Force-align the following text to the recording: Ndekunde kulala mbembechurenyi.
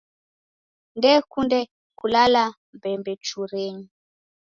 Ndekunde 0.97 1.59
kulala 1.99 2.43
mbembechurenyi. 2.75 3.85